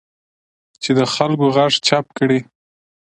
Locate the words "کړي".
2.17-2.39